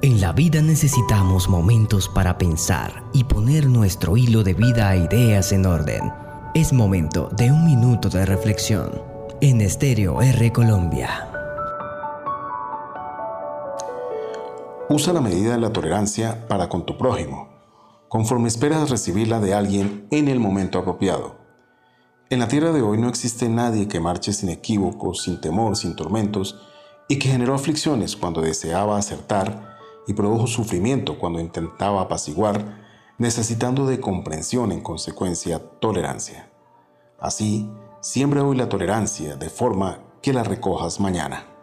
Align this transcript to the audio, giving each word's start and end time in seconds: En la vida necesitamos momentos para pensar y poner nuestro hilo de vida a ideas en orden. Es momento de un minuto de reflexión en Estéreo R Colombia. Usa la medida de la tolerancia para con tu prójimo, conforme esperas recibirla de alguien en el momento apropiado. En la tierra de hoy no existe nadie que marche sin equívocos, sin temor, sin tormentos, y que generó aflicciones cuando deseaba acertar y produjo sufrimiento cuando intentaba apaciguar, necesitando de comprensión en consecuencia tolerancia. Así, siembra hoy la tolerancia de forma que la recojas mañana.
En 0.00 0.20
la 0.20 0.30
vida 0.30 0.62
necesitamos 0.62 1.48
momentos 1.48 2.08
para 2.08 2.38
pensar 2.38 3.02
y 3.12 3.24
poner 3.24 3.66
nuestro 3.66 4.16
hilo 4.16 4.44
de 4.44 4.54
vida 4.54 4.90
a 4.90 4.96
ideas 4.96 5.50
en 5.50 5.66
orden. 5.66 6.12
Es 6.54 6.72
momento 6.72 7.28
de 7.36 7.50
un 7.50 7.64
minuto 7.64 8.08
de 8.08 8.24
reflexión 8.24 8.92
en 9.40 9.60
Estéreo 9.60 10.22
R 10.22 10.52
Colombia. 10.52 11.28
Usa 14.88 15.12
la 15.12 15.20
medida 15.20 15.54
de 15.54 15.58
la 15.58 15.72
tolerancia 15.72 16.46
para 16.46 16.68
con 16.68 16.86
tu 16.86 16.96
prójimo, 16.96 17.48
conforme 18.08 18.46
esperas 18.46 18.90
recibirla 18.90 19.40
de 19.40 19.52
alguien 19.52 20.06
en 20.12 20.28
el 20.28 20.38
momento 20.38 20.78
apropiado. 20.78 21.38
En 22.30 22.38
la 22.38 22.46
tierra 22.46 22.70
de 22.70 22.82
hoy 22.82 22.98
no 22.98 23.08
existe 23.08 23.48
nadie 23.48 23.88
que 23.88 23.98
marche 23.98 24.32
sin 24.32 24.50
equívocos, 24.50 25.22
sin 25.22 25.40
temor, 25.40 25.76
sin 25.76 25.96
tormentos, 25.96 26.56
y 27.08 27.18
que 27.18 27.30
generó 27.30 27.54
aflicciones 27.54 28.14
cuando 28.14 28.42
deseaba 28.42 28.96
acertar 28.96 29.67
y 30.08 30.14
produjo 30.14 30.46
sufrimiento 30.46 31.18
cuando 31.18 31.38
intentaba 31.38 32.00
apaciguar, 32.00 32.78
necesitando 33.18 33.86
de 33.86 34.00
comprensión 34.00 34.72
en 34.72 34.80
consecuencia 34.80 35.58
tolerancia. 35.80 36.50
Así, 37.20 37.70
siembra 38.00 38.42
hoy 38.42 38.56
la 38.56 38.70
tolerancia 38.70 39.36
de 39.36 39.50
forma 39.50 40.00
que 40.22 40.32
la 40.32 40.42
recojas 40.42 40.98
mañana. 40.98 41.57